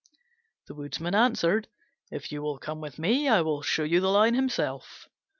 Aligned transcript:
The 0.65 0.73
Woodman 0.73 1.13
answered, 1.13 1.67
"If 2.09 2.31
you 2.31 2.41
will 2.41 2.57
come 2.57 2.81
with 2.81 2.97
me, 2.97 3.27
I 3.29 3.41
will 3.41 3.61
show 3.61 3.83
you 3.83 3.99
the 4.01 4.09
lion 4.09 4.33
himself." 4.33 5.07